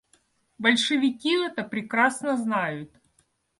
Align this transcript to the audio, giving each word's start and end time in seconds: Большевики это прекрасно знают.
Большевики 0.57 1.45
это 1.45 1.63
прекрасно 1.63 2.35
знают. 2.35 2.89